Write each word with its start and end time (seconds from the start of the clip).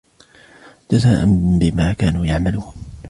جَزَاءً 0.91 1.25
بِمَا 1.59 1.93
كَانُوا 1.93 2.25
يَعْمَلُونَ 2.25 2.73